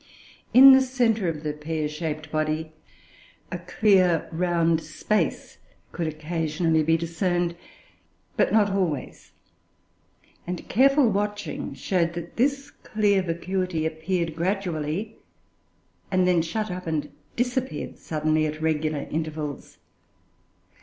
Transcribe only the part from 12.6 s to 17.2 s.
clear vacuity appeared gradually, and then shut up and